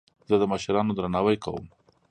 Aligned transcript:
زه 0.29 0.35
د 0.39 0.43
مشرانو 0.53 0.91
درناوی 0.97 1.37
کوم. 1.43 1.65